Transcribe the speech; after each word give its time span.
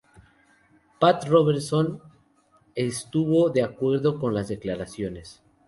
Pat 0.99 1.27
Robertson 1.29 2.01
estuvo 2.73 3.51
de 3.51 3.61
acuerdo 3.61 4.17
con 4.17 4.33
las 4.33 4.47
declaraciones. 4.47 5.43